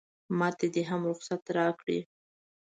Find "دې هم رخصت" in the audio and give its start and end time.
0.73-1.43